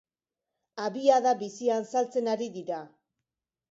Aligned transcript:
Abiada 0.85 1.35
bizian 1.43 1.87
saltzen 1.93 2.35
ari 2.37 2.53
dira. 2.61 2.85